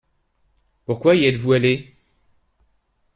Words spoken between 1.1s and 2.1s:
y êtes-vous allé?